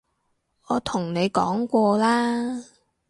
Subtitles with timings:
[0.69, 2.63] 我同你講過啦